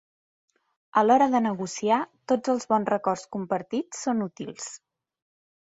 [1.01, 1.99] A l'hora de negociar,
[2.33, 4.71] tots els bons records compartits són útils.